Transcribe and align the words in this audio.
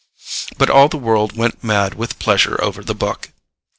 But 0.57 0.71
all 0.71 0.87
the 0.87 0.97
world 0.97 1.37
went 1.37 1.63
mad 1.63 1.93
with 1.93 2.17
pleasure 2.17 2.59
over 2.63 2.83
the 2.83 2.95
book. 2.95 3.29